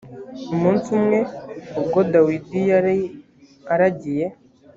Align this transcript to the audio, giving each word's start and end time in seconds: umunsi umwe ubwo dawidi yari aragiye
umunsi 0.53 0.87
umwe 0.97 1.19
ubwo 1.79 1.99
dawidi 2.13 2.59
yari 2.71 2.95
aragiye 3.73 4.25